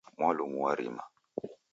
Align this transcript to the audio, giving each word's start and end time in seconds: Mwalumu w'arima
Mwalumu 0.17 0.57
w'arima 0.63 1.03